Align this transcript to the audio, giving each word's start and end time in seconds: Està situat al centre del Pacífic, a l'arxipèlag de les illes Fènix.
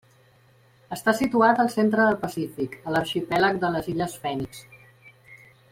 Està 0.95 1.13
situat 1.19 1.61
al 1.63 1.69
centre 1.75 2.07
del 2.09 2.17
Pacífic, 2.23 2.79
a 2.89 2.95
l'arxipèlag 2.97 3.61
de 3.65 3.71
les 3.77 3.91
illes 3.95 4.17
Fènix. 4.25 4.65